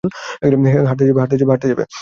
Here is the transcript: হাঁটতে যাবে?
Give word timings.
হাঁটতে 0.81 1.03
যাবে? 1.69 1.83